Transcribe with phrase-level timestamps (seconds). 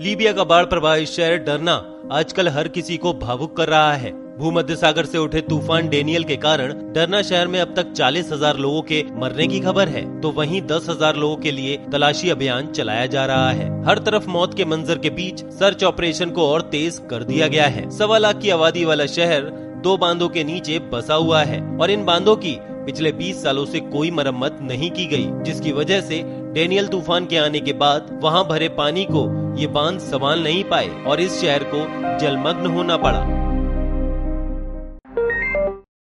[0.00, 1.74] Libya का बाढ़ प्रभावित शहर डरना
[2.12, 6.36] आजकल हर किसी को भावुक कर रहा है। भूमध्य सागर से उठे तूफ़ान डेनियल के
[6.36, 10.30] कारण डरना शहर में अब तक चालीस हज़ार लोगों के मरने की खबर है। तो
[10.32, 14.54] वहीं दस हज़ार लोगों के लिए तलाशी अभियान चलाया जा रहा है। हर तरफ़ मौत
[14.54, 18.40] के मंजर के बीच सर्च ऑपरेशन को और तेज कर दिया गया है। सवा लाख
[18.40, 19.50] की आबादी वाला शहर
[19.82, 22.56] दो बांधों के नीचे बसा हुआ है और इन बांधों की
[22.86, 26.22] पिछले 20 सालों से कोई मरम्मत नहीं की गई, जिसकी वजह से
[26.56, 29.24] डेनियल तूफ़ान के आने के बाद वहाँ भरे पानी को
[29.56, 31.78] ये बाँध संभाल नहीं पाए और इस शहर को
[32.18, 33.45] जलमग्न होना पड़ा।